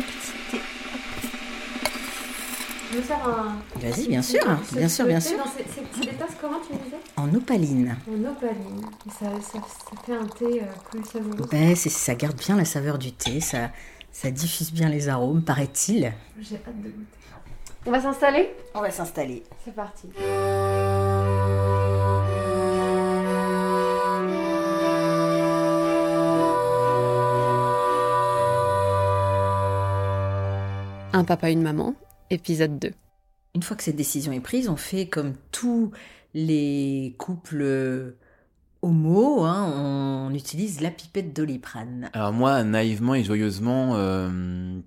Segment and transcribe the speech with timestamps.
[0.00, 0.58] petit thé.
[2.90, 3.56] Je veux faire un.
[3.80, 4.40] Vas-y, bien sûr,
[4.72, 5.36] bien sûr, bien sûr.
[5.36, 6.96] Dans ces, ces petites tasses, comment tu disais?
[7.16, 7.96] En opaline.
[8.08, 8.80] En opaline.
[9.10, 11.48] Ça, ça, ça fait un thé euh, plus savoureux.
[11.50, 13.70] Ben, ça garde bien la saveur du thé, ça,
[14.10, 16.12] ça diffuse bien les arômes, paraît-il.
[16.40, 17.06] J'ai hâte de goûter.
[17.86, 18.54] On va s'installer?
[18.74, 19.42] On va s'installer.
[19.64, 20.08] C'est parti.
[31.18, 31.96] Un papa, une maman,
[32.30, 32.92] épisode 2.
[33.56, 35.90] Une fois que cette décision est prise, on fait comme tous
[36.32, 38.14] les couples
[38.82, 42.08] homo, hein, on utilise la pipette doliprane.
[42.12, 44.78] Alors moi, naïvement et joyeusement, euh,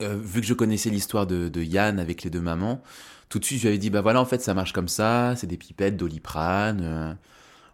[0.00, 2.80] euh, vu que je connaissais l'histoire de, de Yann avec les deux mamans,
[3.28, 5.34] tout de suite je lui avais dit, bah voilà, en fait ça marche comme ça,
[5.36, 7.14] c'est des pipettes doliprane, euh,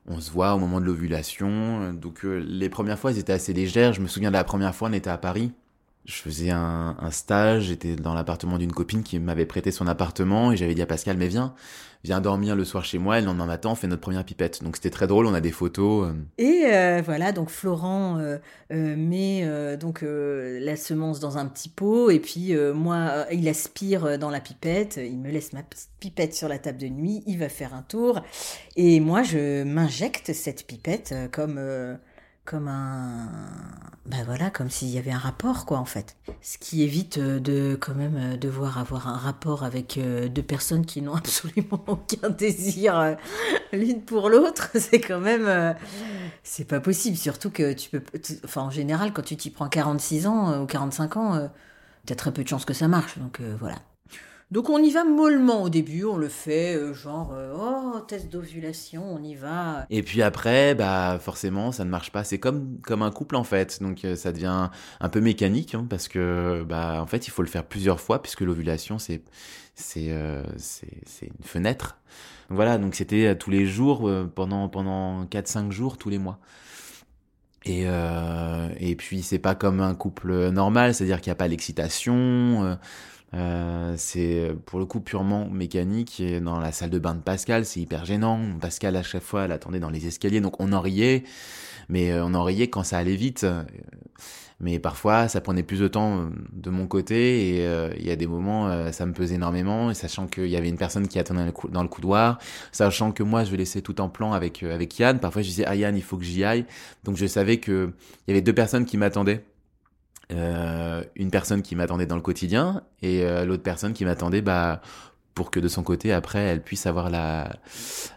[0.09, 1.93] on se voit au moment de l'ovulation.
[1.93, 3.93] Donc euh, les premières fois, elles étaient assez légères.
[3.93, 5.53] Je me souviens de la première fois, on était à Paris.
[6.09, 10.53] Je faisais un, un stage, j'étais dans l'appartement d'une copine qui m'avait prêté son appartement
[10.53, 11.53] et j'avais dit à Pascal, mais viens,
[12.03, 14.65] viens dormir le soir chez moi et le lendemain matin, on fait notre première pipette.
[14.65, 16.09] Donc c'était très drôle, on a des photos.
[16.09, 18.39] euh, Et euh, voilà, donc Florent euh,
[18.73, 23.47] euh, met euh, donc euh, la semence dans un petit pot et puis moi, il
[23.47, 25.61] aspire dans la pipette, il me laisse ma
[26.01, 28.23] pipette sur la table de nuit, il va faire un tour
[28.77, 31.61] et moi je m'injecte cette pipette comme
[32.47, 33.29] comme un
[34.09, 36.17] ben voilà comme s'il y avait un rapport quoi en fait.
[36.41, 40.43] Ce qui évite euh, de quand même euh, devoir avoir un rapport avec euh, deux
[40.43, 43.17] personnes qui n'ont absolument aucun désir
[43.73, 45.77] l'une pour l'autre c'est quand même
[46.43, 47.19] c'est pas possible.
[47.19, 48.03] Surtout que tu peux
[48.45, 51.51] enfin en général quand tu t'y prends 46 ans ou 45 ans
[52.07, 53.19] t'as très peu de chances que ça marche.
[53.19, 53.77] Donc voilà
[54.51, 58.31] donc on y va mollement au début on le fait euh, genre euh, oh test
[58.31, 62.25] d'ovulation on y va Et puis après, bah forcément, ça ne marche pas.
[62.25, 65.87] C'est comme comme un couple en fait, donc euh, ça devient un peu mécanique hein,
[65.89, 69.23] parce que bah en fait, il faut le faire plusieurs fois puisque l'ovulation c'est
[69.75, 70.11] c'est
[70.57, 71.99] c'est une fenêtre.
[72.49, 76.39] Voilà, donc c'était tous les jours pendant pendant 4 5 jours tous les mois.
[77.67, 77.85] Et
[78.81, 82.79] et puis c'est pas comme un couple normal, c'est-à-dire qu'il n'y a pas l'excitation.
[83.35, 87.21] Euh, euh, c'est pour le coup purement mécanique et dans la salle de bain de
[87.21, 88.41] Pascal c'est hyper gênant.
[88.61, 91.25] Pascal à chaque fois elle attendait dans les escaliers donc on en riait
[91.89, 93.45] mais euh, on en riait quand ça allait vite.
[93.45, 93.63] Euh,
[94.61, 98.11] mais parfois ça prenait plus de temps euh, de mon côté et euh, il y
[98.11, 99.91] a des moments euh, ça me pesait énormément.
[99.91, 102.39] Et sachant qu'il y avait une personne qui attendait dans le couloir
[102.73, 105.65] sachant que moi je laissais tout en plan avec euh, avec Yann parfois je disais
[105.67, 106.65] ah Yann il faut que j'y aille
[107.05, 107.93] donc je savais que
[108.27, 109.45] il y avait deux personnes qui m'attendaient
[110.33, 114.83] euh, une personne qui m'attendait dans le quotidien et euh, l'autre personne qui m'attendait bah
[115.35, 117.57] pour que de son côté après elle puisse avoir la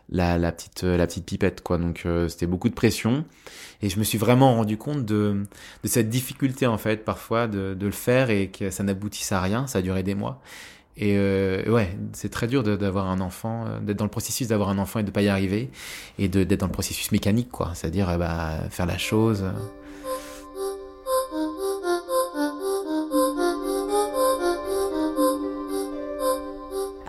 [0.09, 1.77] la, la petite euh, la petite pipette quoi.
[1.77, 3.25] Donc euh, c'était beaucoup de pression.
[3.83, 5.43] Et je me suis vraiment rendu compte de
[5.83, 9.39] de cette difficulté en fait parfois de de le faire et que ça n'aboutisse à
[9.39, 9.67] rien.
[9.67, 10.41] Ça a duré des mois.
[10.97, 14.69] Et euh, ouais c'est très dur d'avoir un enfant euh, d'être dans le processus d'avoir
[14.69, 15.69] un enfant et de pas y arriver
[16.19, 17.71] et d'être dans le processus mécanique quoi.
[17.75, 19.45] C'est-à-dire euh, bah faire la chose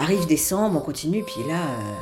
[0.02, 1.94] Arrive décembre, on continue, puis là, euh,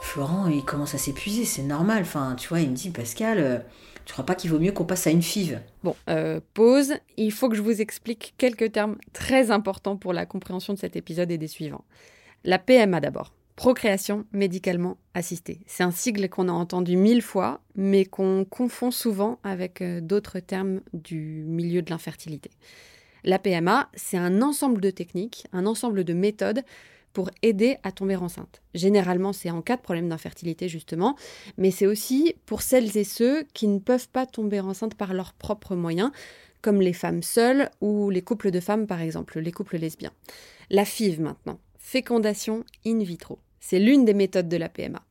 [0.00, 2.00] Florent, il commence à s'épuiser, c'est normal.
[2.00, 3.58] Enfin, tu vois, il me dit, Pascal, euh,
[4.06, 6.94] tu crois pas qu'il vaut mieux qu'on passe à une five Bon, euh, pause.
[7.18, 10.96] Il faut que je vous explique quelques termes très importants pour la compréhension de cet
[10.96, 11.84] épisode et des suivants.
[12.42, 13.34] La PMA d'abord.
[13.54, 15.60] Procréation médicalement assistée.
[15.66, 20.80] C'est un sigle qu'on a entendu mille fois, mais qu'on confond souvent avec d'autres termes
[20.94, 22.50] du milieu de l'infertilité.
[23.24, 26.62] La PMA, c'est un ensemble de techniques, un ensemble de méthodes
[27.16, 28.60] pour aider à tomber enceinte.
[28.74, 31.16] Généralement, c'est en cas de problème d'infertilité, justement,
[31.56, 35.32] mais c'est aussi pour celles et ceux qui ne peuvent pas tomber enceinte par leurs
[35.32, 36.10] propres moyens,
[36.60, 40.12] comme les femmes seules ou les couples de femmes, par exemple, les couples lesbiens.
[40.68, 43.38] La FIV maintenant, fécondation in vitro.
[43.60, 45.02] C'est l'une des méthodes de la PMA.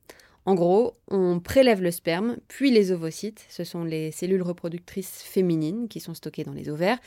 [0.46, 5.88] En gros, on prélève le sperme, puis les ovocytes, ce sont les cellules reproductrices féminines
[5.88, 7.00] qui sont stockées dans les ovaires,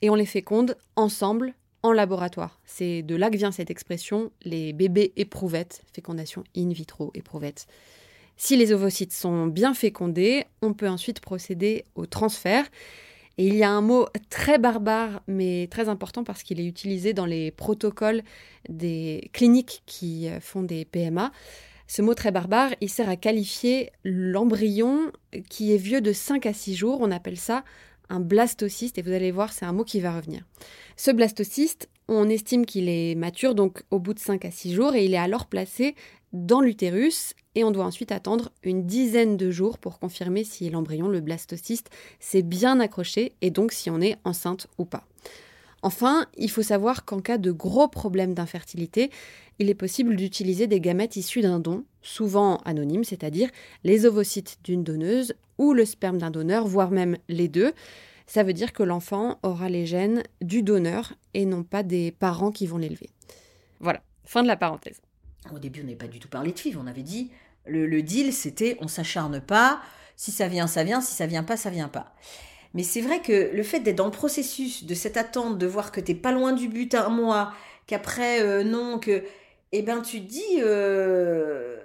[0.00, 1.54] et on les féconde ensemble
[1.84, 2.58] en laboratoire.
[2.64, 7.66] C'est de là que vient cette expression, les bébés éprouvettes, fécondation in vitro éprouvette.
[8.36, 12.64] Si les ovocytes sont bien fécondés, on peut ensuite procéder au transfert.
[13.36, 17.12] Et il y a un mot très barbare, mais très important parce qu'il est utilisé
[17.12, 18.22] dans les protocoles
[18.68, 21.32] des cliniques qui euh, font des PMA.
[21.86, 25.12] Ce mot très barbare, il sert à qualifier l'embryon
[25.50, 26.98] qui est vieux de 5 à 6 jours.
[27.02, 27.62] On appelle ça
[28.08, 30.44] un blastocyste, et vous allez voir, c'est un mot qui va revenir.
[30.96, 34.94] Ce blastocyste, on estime qu'il est mature donc au bout de 5 à 6 jours,
[34.94, 35.94] et il est alors placé
[36.32, 41.08] dans l'utérus, et on doit ensuite attendre une dizaine de jours pour confirmer si l'embryon,
[41.08, 45.06] le blastocyste, s'est bien accroché, et donc si on est enceinte ou pas.
[45.82, 49.10] Enfin, il faut savoir qu'en cas de gros problèmes d'infertilité,
[49.58, 53.50] il est possible d'utiliser des gamètes issus d'un don, souvent anonyme, c'est-à-dire
[53.84, 57.72] les ovocytes d'une donneuse ou le sperme d'un donneur, voire même les deux.
[58.26, 62.50] Ça veut dire que l'enfant aura les gènes du donneur et non pas des parents
[62.50, 63.10] qui vont l'élever.
[63.80, 65.00] Voilà, fin de la parenthèse.
[65.52, 67.30] Au début, on n'avait pas du tout parlé de FIV, on avait dit
[67.66, 69.80] le, deal, c'était on s'acharne pas,
[70.16, 72.14] si ça vient, ça vient, si ça vient pas, ça vient pas.
[72.72, 75.92] Mais c'est vrai que le fait d'être dans le processus de cette attente, de voir
[75.92, 77.52] que t'es pas loin du but un mois,
[77.86, 79.22] qu'après euh, non, que
[79.72, 81.78] eh ben tu te dis euh,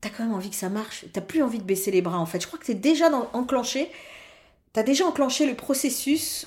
[0.00, 2.26] t'as quand même envie que ça marche, t'as plus envie de baisser les bras en
[2.26, 2.40] fait.
[2.40, 3.90] Je crois que t'es déjà dans, enclenché,
[4.72, 6.46] t'as déjà enclenché le processus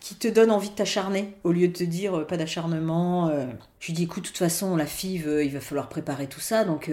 [0.00, 3.28] qui te donne envie de t'acharner au lieu de te dire euh, pas d'acharnement.
[3.28, 3.46] Euh.
[3.78, 6.90] Je dis écoute, de toute façon la FIV, il va falloir préparer tout ça donc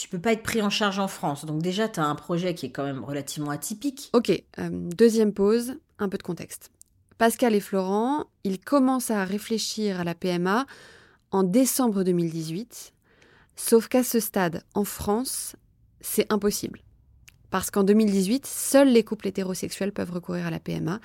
[0.00, 1.44] tu peux pas être pris en charge en France.
[1.44, 4.08] Donc déjà, tu as un projet qui est quand même relativement atypique.
[4.14, 6.70] Ok, euh, deuxième pause, un peu de contexte.
[7.18, 10.64] Pascal et Florent, ils commencent à réfléchir à la PMA
[11.32, 12.94] en décembre 2018,
[13.60, 15.56] sauf qu'à ce stade, en France,
[16.00, 16.80] c'est impossible.
[17.50, 21.00] Parce qu'en 2018, seuls les couples hétérosexuels peuvent recourir à la PMA,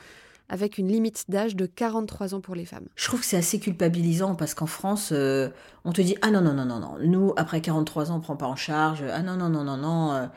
[0.47, 2.87] avec une limite d'âge de 43 ans pour les femmes.
[2.95, 5.49] Je trouve que c'est assez culpabilisant parce qu'en France, euh,
[5.85, 8.35] on te dit ah non non non non non, nous après 43 ans on prend
[8.35, 10.13] pas en charge, ah non non non non non.
[10.13, 10.27] Euh.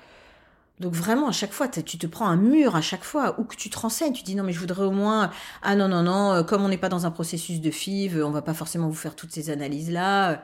[0.80, 3.56] Donc vraiment à chaque fois tu te prends un mur à chaque fois ou que
[3.56, 5.30] tu te renseignes, tu dis non mais je voudrais au moins
[5.60, 8.30] ah non non non euh, comme on n'est pas dans un processus de FIV, on
[8.30, 10.42] va pas forcément vous faire toutes ces analyses là.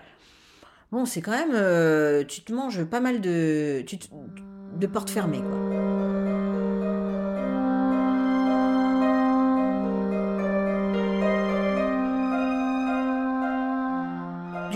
[0.93, 3.85] Bon c'est quand même tu te manges pas mal de
[4.77, 5.75] de portes fermées quoi.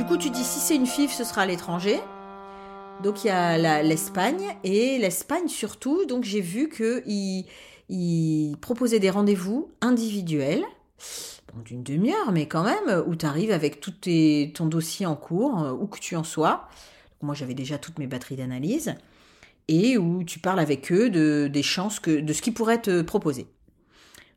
[0.09, 2.01] coup, tu dis si c'est une FIF, ce sera à l'étranger.
[3.03, 6.07] Donc il y a l'Espagne et l'Espagne surtout.
[6.07, 10.65] Donc j'ai vu que il, proposait des rendez-vous individuels,
[11.63, 13.93] d'une demi-heure, mais quand même, où tu arrives avec tout
[14.55, 16.69] ton dossier en cours, euh, où que tu en sois.
[17.23, 18.95] moi j'avais déjà toutes mes batteries d'analyse
[19.69, 23.03] et où tu parles avec eux de, des chances que, de ce qu'ils pourraient te
[23.03, 23.47] proposer.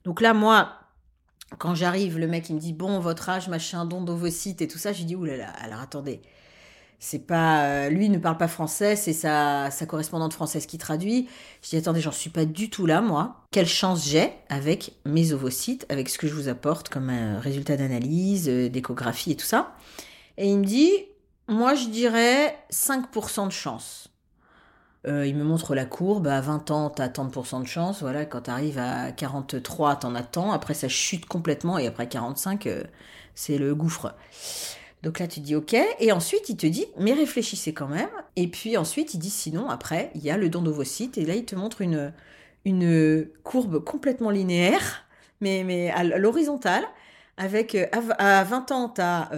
[0.03, 0.73] Donc là, moi,
[1.57, 4.77] quand j'arrive, le mec il me dit bon votre âge, machin, don d'ovocytes et tout
[4.77, 4.91] ça.
[4.93, 6.21] J'ai dit oulala, alors attendez,
[7.03, 11.27] c'est pas euh, lui ne parle pas français, c'est sa, sa correspondante française qui traduit.
[11.63, 13.37] Je dis attendez, j'en suis pas du tout là moi.
[13.49, 17.75] Quelle chance j'ai avec mes ovocytes, avec ce que je vous apporte comme un résultat
[17.75, 19.73] d'analyse, euh, d'échographie et tout ça.
[20.37, 20.91] Et il me dit
[21.47, 24.07] moi je dirais 5% de chance.
[25.07, 26.27] Euh, il me montre la courbe.
[26.27, 28.01] À 20 ans, tu as tant de chance.
[28.01, 30.51] Voilà, quand tu arrives à 43, tu en as tant.
[30.51, 31.79] Après, ça chute complètement.
[31.79, 32.83] Et après 45, euh,
[33.33, 34.13] c'est le gouffre.
[35.03, 35.75] Donc là, tu dis OK.
[35.99, 38.09] Et ensuite, il te dit, mais réfléchissez quand même.
[38.35, 41.17] Et puis ensuite, il dit, sinon, après, il y a le don d'ovocytes.
[41.17, 42.13] Et là, il te montre une,
[42.65, 45.05] une courbe complètement linéaire,
[45.39, 46.83] mais, mais à l'horizontale.
[47.37, 47.87] Avec, euh,
[48.19, 49.29] à 20 ans, tu as,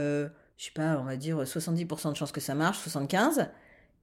[0.58, 3.48] je sais pas, on va dire 70% de chance que ça marche, 75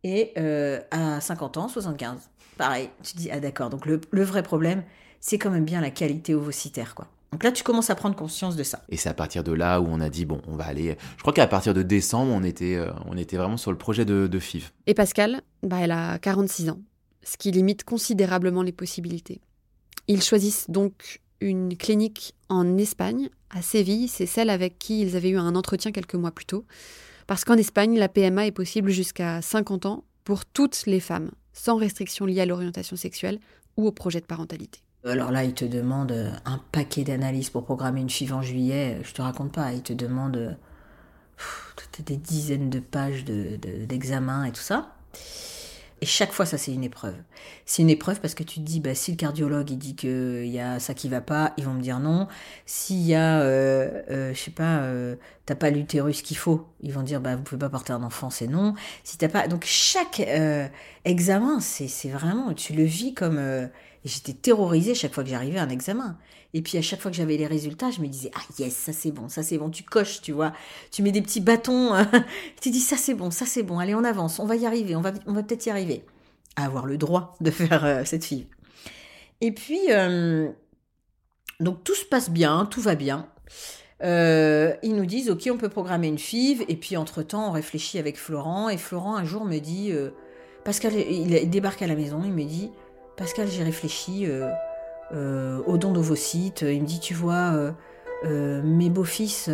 [0.04, 2.30] et euh, à 50 ans, 75.
[2.56, 4.82] Pareil, tu dis, ah d'accord, donc le, vrai problème,
[5.20, 7.08] c'est quand même bien la qualité ovocytaire, quoi.
[7.32, 8.82] Donc là, tu commences à prendre conscience de ça.
[8.88, 10.96] Et c'est à partir de là où on a dit, bon, on va aller...
[11.16, 14.04] Je crois qu'à partir de décembre, on était, euh, on était vraiment sur le projet
[14.04, 14.70] de, de FIV.
[14.86, 16.80] Et Pascal, bah, elle a 46 ans,
[17.22, 19.40] ce qui limite considérablement les possibilités.
[20.08, 25.30] Ils choisissent donc une clinique en Espagne, à Séville, c'est celle avec qui ils avaient
[25.30, 26.64] eu un entretien quelques mois plus tôt.
[27.26, 31.76] Parce qu'en Espagne, la PMA est possible jusqu'à 50 ans pour toutes les femmes, sans
[31.76, 33.38] restriction liée à l'orientation sexuelle
[33.76, 34.80] ou au projet de parentalité.
[35.04, 36.12] Alors là, il te demande
[36.45, 38.99] un paquet d'analyses pour programmer une FIV en juillet.
[39.02, 39.73] Je te raconte pas.
[39.73, 40.57] Il te demande
[42.04, 44.95] des dizaines de pages d'examens de, et tout ça.
[46.02, 47.16] Et chaque fois, ça, c'est une épreuve.
[47.66, 50.47] C'est une épreuve parce que tu te dis, bah, si le cardiologue, il dit qu'il
[50.47, 52.26] y a ça qui va pas, ils vont me dire non.
[52.64, 56.92] S'il y a, euh, euh, je sais pas, euh, t'as pas l'utérus qu'il faut, ils
[56.92, 58.75] vont dire, bah, vous pouvez pas porter un enfant, c'est non.
[59.04, 60.66] Si t'as pas, donc chaque euh,
[61.04, 63.69] examen, c'est vraiment, tu le vis comme,
[64.04, 66.16] j'étais terrorisée chaque fois que j'arrivais à un examen.
[66.52, 68.92] Et puis à chaque fois que j'avais les résultats, je me disais ah yes, ça
[68.92, 69.71] c'est bon, ça c'est bon.
[69.71, 70.52] Tu coches, tu vois.
[70.90, 71.92] Tu mets des petits bâtons.
[72.61, 73.78] tu dis ça c'est bon, ça c'est bon.
[73.78, 76.04] Allez, on avance, on va y arriver, on va, on va peut-être y arriver.
[76.57, 78.47] À avoir le droit de faire euh, cette fille.
[79.40, 80.50] Et puis euh,
[81.61, 83.28] donc tout se passe bien, tout va bien.
[84.02, 86.64] Euh, ils nous disent ok, on peut programmer une FIV.
[86.69, 88.71] Et puis entre temps, on réfléchit avec Florent.
[88.71, 89.92] Et Florent un jour me dit
[90.64, 92.71] Pascal, il, débarque à la maison, il me dit
[93.17, 94.26] Pascal, j'ai réfléchi
[95.12, 96.62] euh, au don d'ovocytes.
[96.62, 97.73] Il me dit, tu vois, euh,
[98.25, 99.50] euh, mes beaux-fils,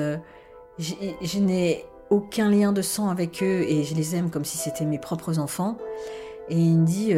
[0.79, 4.85] je n'ai aucun lien de sang avec eux et je les aime comme si c'était
[4.85, 5.79] mes propres enfants.
[6.49, 7.15] Et il me dit,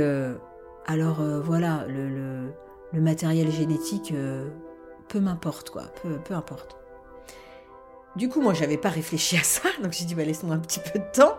[0.87, 2.53] alors voilà, le,
[3.01, 4.15] matériel génétique
[5.09, 6.77] peu m'importe quoi, peu, peu importe.
[8.17, 10.81] Du coup, moi, j'avais pas réfléchi à ça, donc j'ai dit, bah, laisse-moi un petit
[10.81, 11.37] peu de temps.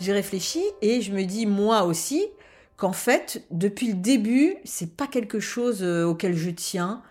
[0.00, 2.28] J'ai réfléchi et je me dis, moi aussi,
[2.76, 7.02] qu'en fait, depuis le début, c'est pas quelque chose euh, auquel je tiens.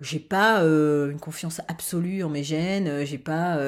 [0.00, 3.58] J'ai pas euh, une confiance absolue en mes gènes, euh, j'ai pas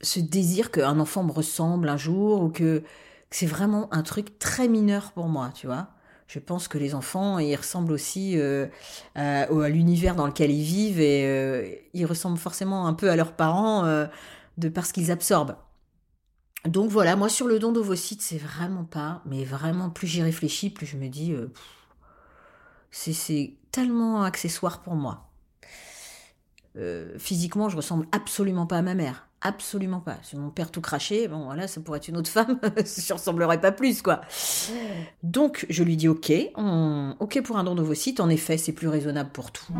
[0.00, 2.84] ce désir qu'un enfant me ressemble un jour ou que,
[3.30, 5.88] c'est vraiment un truc très mineur pour moi, tu vois
[6.28, 8.66] je pense que les enfants, ils ressemblent aussi euh,
[9.14, 13.84] à, l'univers dans lequel ils vivent et ils ressemblent forcément un peu à leurs parents
[14.58, 15.56] de parce qu'ils absorbent.
[16.64, 20.70] Donc voilà, moi sur le don d'ovocytes, c'est vraiment pas, mais vraiment plus j'y réfléchis,
[20.70, 21.34] plus je me dis,
[22.90, 25.30] c'est tellement accessoire pour moi.
[27.18, 29.28] physiquement, je ressemble absolument pas à ma mère.
[29.40, 30.16] Absolument pas.
[30.22, 33.60] Si mon père tout craché, bon voilà, ça pourrait être une autre femme, je ressemblerais
[33.60, 34.20] pas plus, quoi.
[35.22, 36.32] Donc je lui dis ok,
[37.20, 39.72] ok pour un don d'ovocytes, en effet c'est plus raisonnable pour tout.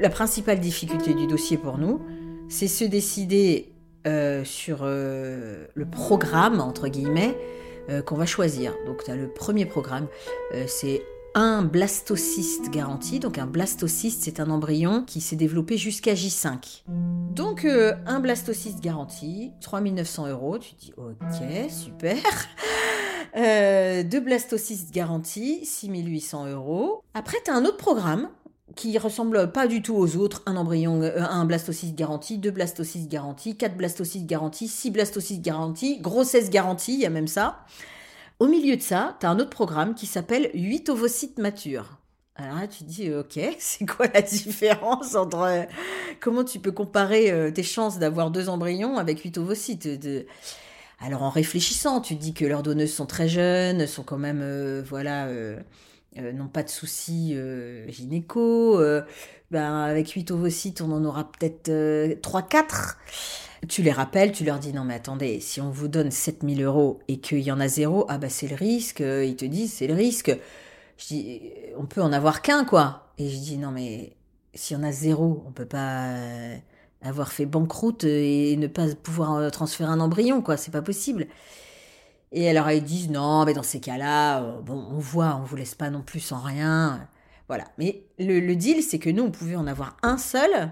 [0.00, 2.00] La principale difficulté du dossier pour nous,
[2.48, 3.72] c'est se décider
[4.06, 7.36] euh, sur euh, le programme, entre guillemets,
[7.90, 8.72] euh, qu'on va choisir.
[8.86, 10.06] Donc tu as le premier programme,
[10.66, 11.02] c'est
[11.34, 13.20] un blastocyste garanti.
[13.20, 16.84] Donc un blastocyste, c'est un embryon qui s'est développé jusqu'à J5.
[16.86, 20.58] Donc un blastocyste garanti, 3900 euros.
[20.58, 22.16] Tu dis ok, super.
[23.34, 27.02] Deux blastocystes garantis, 6800 euros.
[27.14, 28.30] Après, tu as un autre programme
[28.76, 33.08] qui ressemble pas du tout aux autres, un embryon, euh, un blastocyste garanti, deux blastocystes
[33.08, 37.64] garantis, quatre blastocystes garantis, six blastocystes garantis, grossesse garantie, il y a même ça.
[38.38, 41.98] Au milieu de ça, tu as un autre programme qui s'appelle 8 ovocytes matures.
[42.36, 45.40] Alors là, tu te dis, ok, c'est quoi la différence entre...
[45.40, 45.62] Euh,
[46.20, 50.26] comment tu peux comparer euh, tes chances d'avoir deux embryons avec 8 ovocytes de...
[51.00, 54.42] Alors en réfléchissant, tu te dis que leurs donneuses sont très jeunes, sont quand même,
[56.16, 57.36] euh, n'ont pas de soucis
[57.88, 58.80] gynéco.
[59.50, 61.70] ben, avec 8 ovocytes, on en aura peut-être
[62.20, 62.96] 3-4.
[63.68, 67.00] Tu les rappelles, tu leur dis non mais attendez, si on vous donne 7000 euros
[67.08, 69.88] et qu'il y en a zéro, ah bah c'est le risque, ils te disent c'est
[69.88, 70.30] le risque.
[70.96, 73.12] Je dis, on peut en avoir qu'un quoi.
[73.18, 74.12] Et je dis non mais
[74.54, 76.56] s'il y en a zéro, on peut pas euh,
[77.02, 81.26] avoir fait banqueroute et ne pas pouvoir euh, transférer un embryon quoi, c'est pas possible.
[82.32, 85.56] Et alors ils disent non mais dans ces cas-là, euh, bon on voit, on vous
[85.56, 87.08] laisse pas non plus sans rien.
[87.48, 87.64] Voilà.
[87.78, 90.70] Mais le, deal c'est que nous on pouvait en avoir un seul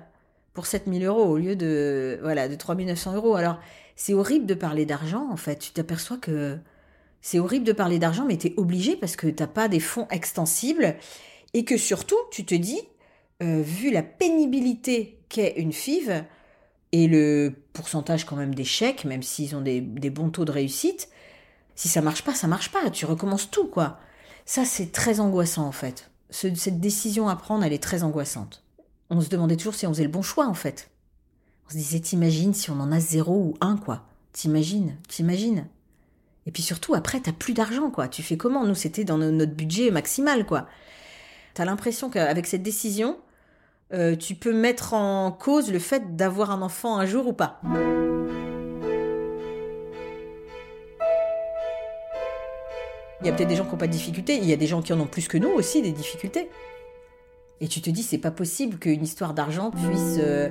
[0.57, 3.37] pour 7000 euros au lieu de, voilà, de 3900 euros.
[3.37, 3.61] Alors,
[3.95, 5.59] c'est horrible de parler d'argent, en fait.
[5.59, 6.59] Tu t'aperçois que
[7.21, 9.81] c'est horrible de parler d'argent, mais tu es obligé parce que tu n'as pas des
[9.81, 10.97] fonds extensibles
[11.55, 12.81] et que surtout, tu te dis,
[13.43, 16.25] euh, vu la pénibilité qu'est une FIV
[16.93, 21.11] et le pourcentage quand même d'échecs, même s'ils ont des, bons taux de réussite,
[21.77, 22.91] si ça marche pas, ça marche pas.
[22.91, 24.01] Tu recommences tout, quoi.
[24.45, 26.11] Ça, c'est très angoissant, en fait.
[26.31, 28.65] cette décision à prendre, elle est très angoissante
[29.11, 30.91] on se demandait toujours si on faisait le bon choix en fait.
[31.67, 34.05] On se disait, t'imagines si on en a zéro ou un, quoi.
[34.33, 35.67] T'imagines, t'imagines.
[36.47, 38.07] Et puis surtout, après, t'as plus d'argent, quoi.
[38.07, 38.65] Tu fais comment?
[38.65, 40.69] Nous, c'était dans notre budget maximal, quoi.
[41.55, 43.19] T'as l'impression qu'avec cette décision,
[43.93, 47.61] euh, tu peux mettre en cause le fait d'avoir un enfant un jour ou pas.
[53.27, 54.69] Il y a peut-être des gens qui n'ont pas de difficultés, il y a des
[54.69, 56.49] gens qui en ont plus que nous aussi, des difficultés.
[57.61, 60.49] Et tu te dis, c'est pas possible qu'une histoire d'argent puisse euh,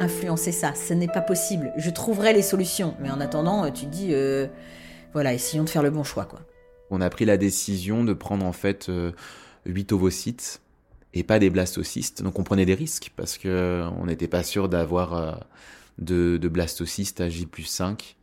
[0.00, 0.74] influencer ça.
[0.74, 1.72] Ce n'est pas possible.
[1.76, 2.96] Je trouverai les solutions.
[2.98, 4.48] Mais en attendant, tu te dis, euh,
[5.12, 6.40] voilà, essayons de faire le bon choix, quoi.
[6.90, 8.90] On a pris la décision de prendre en fait
[9.64, 10.60] 8 euh, ovocytes
[11.14, 12.24] et pas des blastocystes.
[12.24, 15.46] Donc on prenait des risques parce que on n'était pas sûr d'avoir
[15.98, 18.16] de, de blastocystes à J plus 5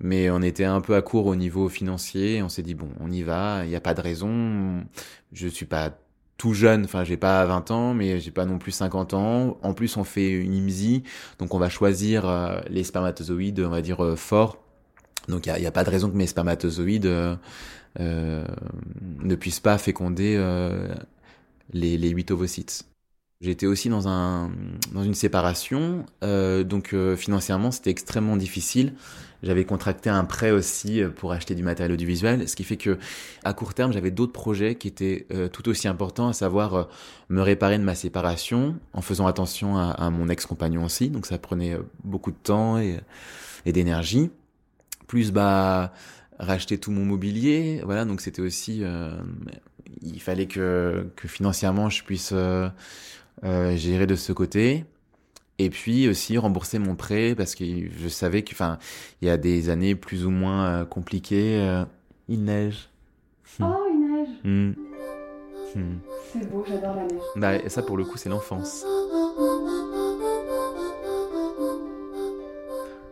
[0.00, 2.42] mais on était un peu à court au niveau financier.
[2.42, 4.84] On s'est dit bon, on y va, il n'y a pas de raison.
[5.32, 5.96] Je suis pas
[6.36, 9.58] tout jeune, enfin j'ai pas 20 ans, mais j'ai pas non plus 50 ans.
[9.62, 11.02] En plus, on fait une IMSI,
[11.38, 14.58] donc on va choisir euh, les spermatozoïdes, on va dire euh, forts.
[15.28, 18.44] Donc il n'y a, pas de raison que mes spermatozoïdes euh,
[19.22, 20.36] ne puissent pas féconder
[21.72, 22.84] les, les 8 ovocytes.
[23.44, 24.50] J'étais aussi dans, un,
[24.92, 28.94] dans une séparation, donc financièrement c'était extrêmement difficile.
[29.44, 32.98] J'avais contracté un prêt aussi euh, pour acheter du matériel audiovisuel, ce qui fait que
[33.44, 36.84] à court terme, j'avais d'autres projets qui étaient euh, tout aussi importants, à savoir euh,
[37.28, 41.10] me réparer de ma séparation en faisant attention à, mon ex-compagnon aussi.
[41.10, 43.00] Donc ça prenait beaucoup de temps et,
[43.66, 44.30] et d'énergie.
[45.06, 45.92] Plus bah
[46.38, 48.06] racheter tout mon mobilier, voilà.
[48.06, 48.82] Donc c'était aussi,
[50.02, 52.32] il fallait que, que financièrement je puisse
[53.42, 54.84] gérer de ce côté.
[55.58, 58.78] Et puis aussi rembourser mon prêt parce que je savais que, enfin,
[59.22, 61.60] il y a des années plus ou moins euh, compliquées.
[61.60, 61.84] Euh,
[62.28, 62.88] il neige.
[63.60, 64.28] Oh, il neige.
[64.42, 64.72] Hmm.
[65.76, 65.98] Hmm.
[66.32, 67.22] C'est beau, j'adore la neige.
[67.36, 68.84] Bah, et ça, pour le coup, c'est l'enfance.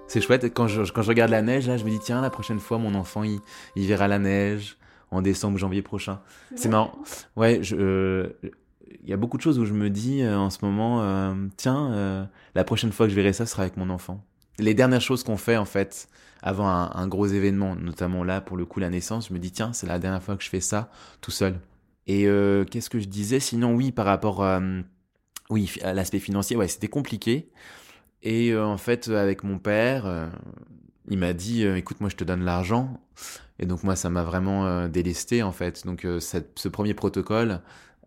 [0.09, 2.31] C'est chouette, quand je, quand je regarde la neige, là, je me dis, tiens, la
[2.31, 3.39] prochaine fois, mon enfant, il,
[3.77, 4.77] il verra la neige
[5.13, 6.21] en décembre, janvier prochain.
[6.57, 6.93] C'est marrant.
[7.37, 8.27] Ouais, je, euh,
[9.03, 11.35] il y a beaucoup de choses où je me dis euh, en ce moment, euh,
[11.57, 12.25] tiens, euh,
[12.55, 14.25] la prochaine fois que je verrai ça, sera avec mon enfant.
[14.59, 16.09] Les dernières choses qu'on fait, en fait,
[16.43, 19.73] avant un, gros événement, notamment là, pour le coup, la naissance, je me dis, tiens,
[19.73, 21.59] c'est la dernière fois que je fais ça tout seul.
[22.07, 22.25] Et
[22.71, 23.41] qu'est-ce que je disais?
[23.41, 24.45] Sinon, oui, par rapport
[25.49, 27.51] oui, à l'aspect financier, ouais, c'était compliqué.
[28.23, 30.31] Et en fait, avec mon père,
[31.09, 33.01] il m'a dit, écoute, moi, je te donne l'argent.
[33.59, 35.87] Et donc, moi, ça m'a vraiment délesté, en fait.
[35.87, 37.63] Donc, ce premier protocole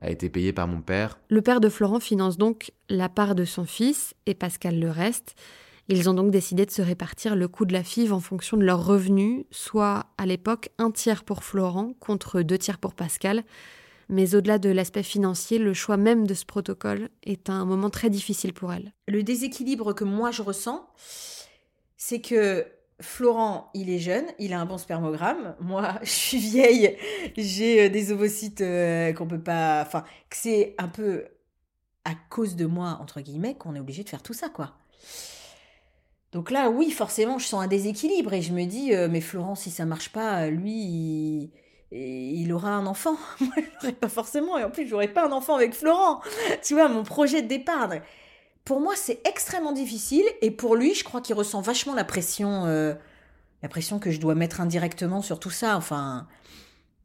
[0.05, 1.19] a été payé par mon père.
[1.29, 5.35] Le père de Florent finance donc la part de son fils et Pascal le reste.
[5.87, 8.63] Ils ont donc décidé de se répartir le coût de la FIV en fonction de
[8.63, 13.43] leurs revenus, soit à l'époque un tiers pour Florent contre deux tiers pour Pascal.
[14.07, 18.09] Mais au-delà de l'aspect financier, le choix même de ce protocole est un moment très
[18.11, 18.93] difficile pour elle.
[19.07, 20.87] Le déséquilibre que moi je ressens,
[21.97, 22.65] c'est que
[23.01, 25.55] Florent, il est jeune, il a un bon spermogramme.
[25.59, 26.97] Moi, je suis vieille,
[27.35, 29.81] j'ai euh, des ovocytes euh, qu'on peut pas.
[29.81, 31.25] Enfin, c'est un peu
[32.05, 34.75] à cause de moi, entre guillemets, qu'on est obligé de faire tout ça, quoi.
[36.31, 39.55] Donc là, oui, forcément, je sens un déséquilibre et je me dis, euh, mais Florent,
[39.55, 41.51] si ça marche pas, lui,
[41.91, 43.17] il, aura un enfant.
[43.39, 44.57] Moi, je pas forcément.
[44.57, 46.21] Et en plus, j'aurai pas un enfant avec Florent.
[46.63, 47.89] Tu vois, mon projet de départ.
[48.65, 50.25] Pour moi, c'est extrêmement difficile.
[50.41, 52.95] Et pour lui, je crois qu'il ressent vachement la pression, euh,
[53.61, 55.77] la pression que je dois mettre indirectement sur tout ça.
[55.77, 56.27] Enfin,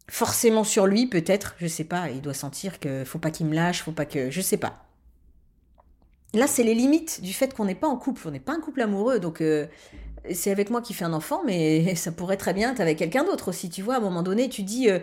[0.08, 1.54] forcément sur lui, peut-être.
[1.58, 2.08] Je sais pas.
[2.08, 4.30] Il doit sentir que faut pas qu'il me lâche, faut pas que.
[4.30, 4.86] Je sais pas.
[6.32, 8.22] Là, c'est les limites du fait qu'on n'est pas en couple.
[8.26, 9.20] On n'est pas un couple amoureux.
[9.20, 9.66] Donc, euh,
[10.32, 13.24] c'est avec moi qui fait un enfant, mais ça pourrait très bien être avec quelqu'un
[13.24, 13.68] d'autre aussi.
[13.68, 15.00] Tu vois, à un moment donné, tu dis euh,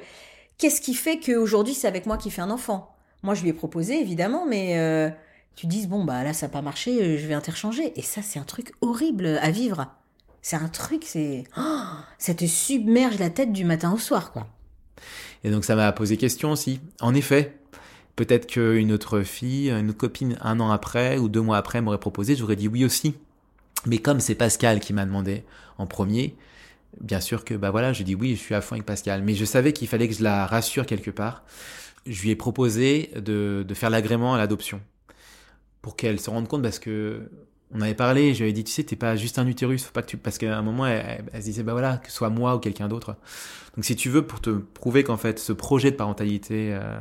[0.58, 2.96] qu'est-ce qui fait qu'aujourd'hui, c'est avec moi qui fait un enfant?
[3.22, 5.14] Moi, je lui ai proposé, évidemment, mais.
[5.58, 8.22] Tu dises bon bah là ça n'a pas marché, euh, je vais interchanger et ça
[8.22, 9.88] c'est un truc horrible à vivre.
[10.44, 11.84] C'est un truc c'est oh,
[12.20, 14.48] ça te submerge la tête du matin au soir quoi.
[15.44, 16.80] Et donc, ça m'a posé question aussi.
[17.00, 17.58] En effet,
[18.16, 22.00] peut-être qu'une autre fille, une autre copine, un an après ou deux mois après, m'aurait
[22.00, 23.16] proposé, j'aurais dit oui aussi.
[23.86, 25.44] Mais comme c'est Pascal qui m'a demandé
[25.78, 26.36] en premier,
[27.02, 29.24] bien sûr que bah voilà, je dis oui, je suis à fond avec Pascal.
[29.24, 31.44] Mais je savais qu'il fallait que je la rassure quelque part.
[32.06, 34.82] Je lui ai proposé de faire l'agrément à l'adoption
[35.82, 37.30] pour qu'elle se rende compte parce que
[37.74, 39.92] on avait parlé, je lui avais dit tu sais t'es pas juste un utérus, faut
[39.92, 42.16] pas que tu parce qu'à un moment elle, elle- se disait bah voilà que ce
[42.18, 43.16] soit moi ou quelqu'un d'autre.
[43.76, 46.98] Donc si tu veux pour te prouver qu'en fait ce projet de parentalité euh,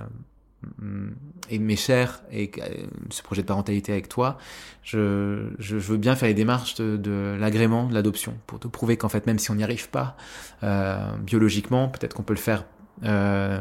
[0.79, 1.09] mm,
[1.51, 4.39] est mes chers et euh, ce projet de parentalité avec toi,
[4.83, 8.69] je, je, je veux bien faire les démarches de, de l'agrément de l'adoption pour te
[8.69, 10.17] prouver qu'en fait même si on n'y arrive pas
[10.65, 12.65] euh, biologiquement, peut-être qu'on peut le faire
[13.05, 13.61] euh,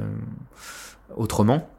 [1.16, 1.70] autrement.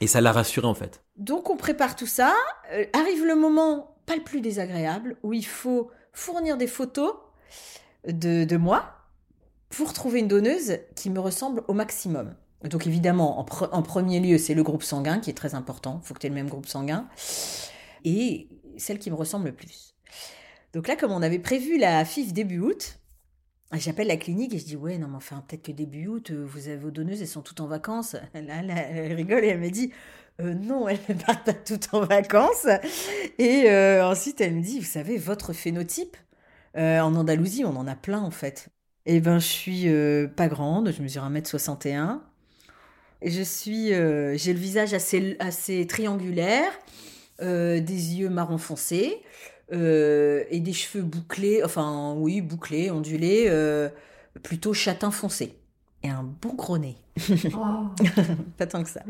[0.00, 1.02] Et ça l'a rassuré en fait.
[1.16, 2.34] Donc on prépare tout ça,
[2.72, 7.14] Euh, arrive le moment pas le plus désagréable où il faut fournir des photos
[8.06, 8.94] de, moi
[9.70, 12.34] pour trouver une donneuse qui me ressemble au maximum.
[12.64, 16.00] Donc évidemment, en, en premier lieu, c'est le groupe sanguin qui est très important.
[16.02, 17.08] Il faut que tu aies le même groupe sanguin.
[18.04, 19.94] Et celle qui me ressemble le plus.
[20.72, 22.98] Donc là, comme on avait prévu la FIF début août,
[23.78, 26.44] j'appelle la clinique et je dis Ouais, non, mais enfin, peut-être que début août, euh,
[26.46, 28.14] vous avez vos donneuses, elles sont toutes en vacances.
[28.34, 29.92] Là, elle rigole et elle me dit
[30.40, 32.66] Euh, Non, elles ne partent pas toutes en vacances.
[33.38, 36.16] Et euh, ensuite, elle me dit Vous savez, votre phénotype,
[36.76, 38.68] en Andalousie, on en a plein en fait.
[39.06, 39.86] Eh ben, je suis
[40.34, 42.20] pas grande, je mesure 1m61.
[43.22, 46.72] Et Je suis, j'ai le visage assez, assez triangulaire,
[47.40, 49.22] des yeux marron foncé
[49.72, 53.88] euh, et des cheveux bouclés, enfin oui, bouclés, ondulés, euh,
[54.42, 55.54] plutôt châtain foncé.
[56.02, 56.96] Et un bon gros nez.
[57.54, 58.04] Oh.
[58.58, 59.00] Pas tant que ça.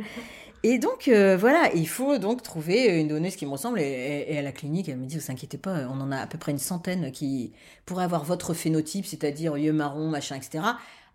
[0.62, 3.80] Et donc, euh, voilà, il faut donc trouver une donneuse qui me ressemble.
[3.80, 6.38] Et, à la clinique, elle me dit, vous inquiétez pas, on en a à peu
[6.38, 7.52] près une centaine qui
[7.84, 10.64] pourraient avoir votre phénotype, c'est-à-dire yeux marrons, machin, etc.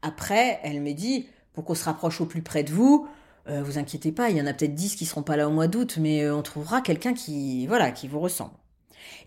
[0.02, 3.08] Après, elle me dit, pour qu'on se rapproche au plus près de vous,
[3.50, 5.52] euh, vous inquiétez pas, il y en a peut-être 10 qui seront pas là au
[5.52, 8.52] mois d'août, mais euh, on trouvera quelqu'un qui, voilà, qui vous ressemble.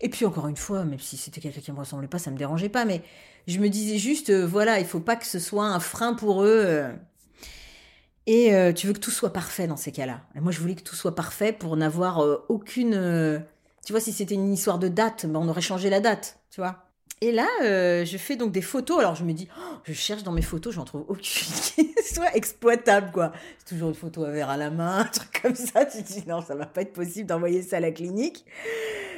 [0.01, 2.37] Et puis encore une fois, même si c'était quelqu'un qui me ressemblait pas, ça me
[2.37, 3.01] dérangeait pas, mais
[3.47, 6.43] je me disais juste, euh, voilà, il faut pas que ce soit un frein pour
[6.43, 6.63] eux.
[6.65, 6.93] euh.
[8.25, 10.21] Et euh, tu veux que tout soit parfait dans ces cas-là.
[10.35, 13.43] Moi, je voulais que tout soit parfait pour n'avoir aucune.
[13.85, 16.61] Tu vois, si c'était une histoire de date, ben, on aurait changé la date, tu
[16.61, 16.82] vois.
[17.23, 18.99] Et là, euh, je fais donc des photos.
[18.99, 22.35] Alors, je me dis, oh, je cherche dans mes photos, j'en trouve aucune qui soit
[22.35, 23.31] exploitable, quoi.
[23.59, 25.85] C'est toujours une photo à verre à la main, un truc comme ça.
[25.85, 28.45] Tu dis, non, ça va pas être possible d'envoyer ça à la clinique.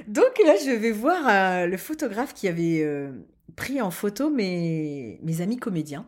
[0.08, 3.12] Donc là, je vais voir euh, le photographe qui avait euh,
[3.56, 6.06] pris en photo mes, amis comédiens.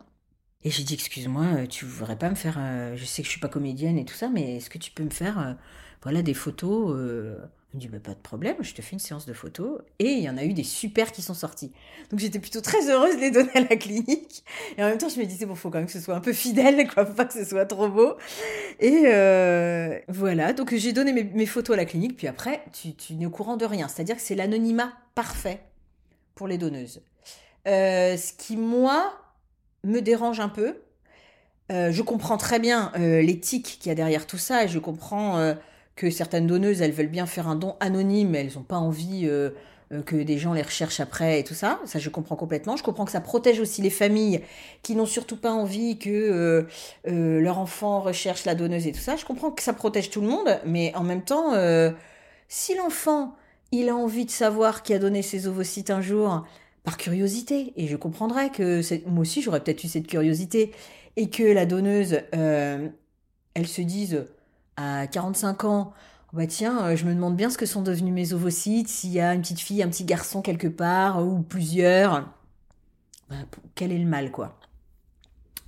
[0.62, 2.60] Et j'ai dit, excuse-moi, tu voudrais pas me faire,
[2.94, 5.02] je sais que je suis pas comédienne et tout ça, mais est-ce que tu peux
[5.02, 5.56] me faire,
[6.02, 6.96] voilà, des photos
[7.74, 9.80] Il me dit, bah, pas de problème, je te fais une séance de photos.
[9.98, 11.70] Et il y en a eu des super qui sont sortis.
[12.10, 14.42] Donc j'étais plutôt très heureuse de les donner à la clinique.
[14.78, 16.20] Et en même temps, je me disais, bon, faut quand même que ce soit un
[16.20, 18.16] peu fidèle, quoi, faut pas que ce soit trop beau.
[18.80, 23.14] Et euh, voilà, donc j'ai donné mes, photos à la clinique, puis après, tu, tu
[23.14, 23.86] n'es au courant de rien.
[23.88, 25.60] C'est-à-dire que c'est l'anonymat parfait
[26.34, 27.02] pour les donneuses.
[27.66, 29.12] Euh, ce qui, moi,
[29.84, 30.78] me dérange un peu.
[31.70, 35.54] Euh, je comprends très bien l'éthique qu'il y a derrière tout ça et je comprends
[35.98, 39.50] que certaines donneuses, elles veulent bien faire un don anonyme, elles n'ont pas envie euh,
[39.92, 41.80] euh, que des gens les recherchent après et tout ça.
[41.86, 42.76] Ça, je comprends complètement.
[42.76, 44.40] Je comprends que ça protège aussi les familles
[44.82, 46.68] qui n'ont surtout pas envie que
[47.08, 49.16] euh, leur enfant recherche la donneuse et tout ça.
[49.16, 51.52] Je comprends que ça protège tout le monde, mais en même temps,
[52.46, 53.34] si l'enfant,
[53.72, 56.46] il a envie de savoir qui a donné ses ovocytes un jour,
[56.84, 60.70] par curiosité, et je comprendrais que moi aussi j'aurais peut-être eu cette curiosité,
[61.16, 64.24] et que la donneuse, elle se dise
[64.78, 65.92] à 45 ans,
[66.32, 69.20] bah tiens, euh, je me demande bien ce que sont devenus mes ovocytes, s'il y
[69.20, 72.28] a une petite fille, un petit garçon quelque part, ou plusieurs,
[73.28, 73.36] Bah,
[73.74, 74.58] quel est le mal quoi?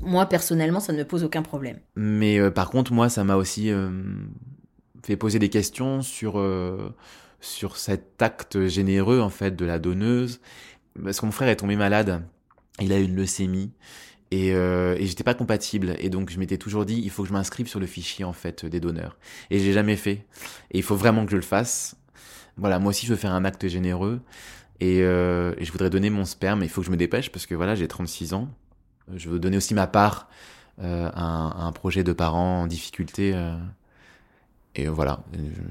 [0.00, 1.78] Moi personnellement, ça ne me pose aucun problème.
[1.96, 3.90] Mais euh, par contre, moi, ça m'a aussi euh,
[5.04, 6.42] fait poser des questions sur,
[7.40, 10.40] sur cet acte généreux, en fait, de la donneuse.
[11.02, 12.22] Parce que mon frère est tombé malade.
[12.80, 13.72] Il a une leucémie.
[14.30, 15.96] Et, euh, et j'étais pas compatible.
[15.98, 18.32] Et donc, je m'étais toujours dit, il faut que je m'inscrive sur le fichier, en
[18.32, 19.18] fait, des donneurs.
[19.50, 20.24] Et j'ai jamais fait.
[20.70, 21.96] Et il faut vraiment que je le fasse.
[22.56, 24.20] Voilà, moi aussi, je veux faire un acte généreux.
[24.80, 26.62] Et, euh, je voudrais donner mon sperme.
[26.62, 28.48] Il faut que je me dépêche parce que voilà, j'ai 36 ans.
[29.14, 30.28] Je veux donner aussi ma part
[30.80, 33.32] euh, à, un, projet de parents en difficulté.
[33.34, 33.56] euh,
[34.76, 35.24] et voilà,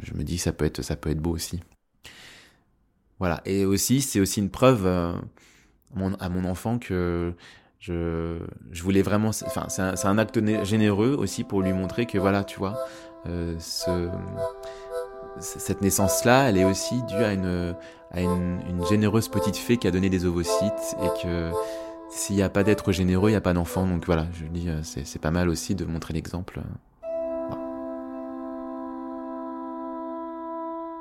[0.04, 1.62] je, me dis ça peut être, ça peut être beau aussi.
[3.18, 7.34] Voilà, et aussi, c'est aussi une preuve à mon enfant que
[7.80, 8.40] je,
[8.72, 9.30] je voulais vraiment.
[9.30, 12.78] Enfin, c'est un, acte né- généreux aussi pour lui montrer que voilà, tu vois,
[13.26, 14.10] euh, ce,
[15.40, 17.76] cette naissance-là, elle est aussi due à une,
[18.12, 21.52] à une, une généreuse petite fée qui a donné des ovocytes et que
[22.10, 23.88] s'il n'y a pas d'être généreux, il n'y a pas d'enfant.
[23.88, 26.60] Donc voilà, je dis, euh, c'est pas mal aussi de montrer l'exemple.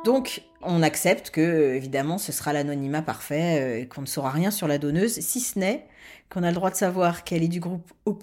[0.09, 4.51] Donc, on accepte que, euh, évidemment, ce sera l'anonymat parfait, euh, qu'on ne saura rien
[4.51, 5.87] sur la donneuse, si ce n'est
[6.31, 8.19] qu'on a le droit de savoir qu'elle est du groupe O+,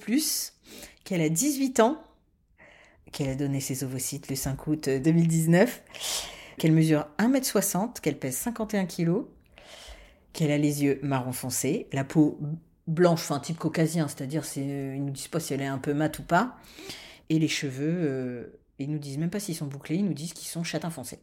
[1.04, 2.02] qu'elle a 18 ans,
[3.12, 5.84] qu'elle a donné ses ovocytes le 5 août euh, 2019,
[6.58, 9.26] qu'elle mesure 1m60, qu'elle pèse 51 kg,
[10.34, 12.40] qu'elle a les yeux marron foncé, la peau
[12.88, 15.78] blanche, enfin type caucasien, c'est-à-dire c'est, euh, ils nous disent pas si elle est un
[15.78, 16.58] peu mate ou pas,
[17.30, 20.34] et les cheveux, euh, ils nous disent même pas s'ils sont bouclés, ils nous disent
[20.34, 21.20] qu'ils sont châtain foncé.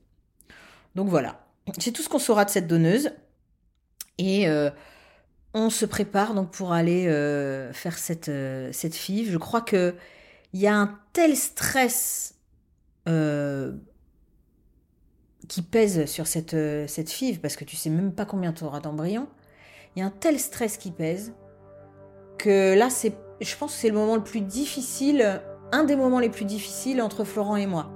[0.95, 1.47] Donc voilà,
[1.79, 3.13] c'est tout ce qu'on saura de cette donneuse.
[4.19, 4.71] Et euh,
[5.55, 8.71] on se prépare donc pour aller euh, faire cette, euh.
[8.73, 9.95] Je crois que
[10.53, 12.35] il y a un tel stress
[13.09, 13.73] euh,
[15.49, 16.57] qui pèse sur cette,
[16.89, 19.29] cette parce que tu sais même pas combien tu auras d'embryons.
[19.95, 21.33] Il y a un tel stress qui pèse
[22.39, 22.89] que là,
[23.41, 25.41] je pense que c'est le moment le plus difficile,
[25.73, 27.91] un des moments les plus difficiles entre Florent et moi.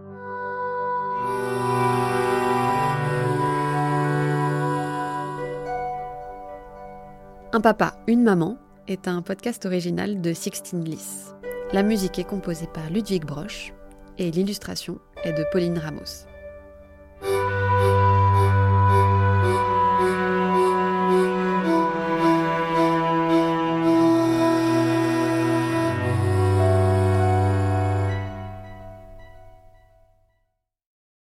[7.56, 11.32] Un papa, une maman est un podcast original de Sixtine Bliss.
[11.72, 13.72] La musique est composée par Ludwig Broch
[14.18, 16.26] et l'illustration est de Pauline Ramos.